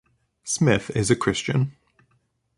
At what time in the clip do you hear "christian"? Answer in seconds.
1.15-1.73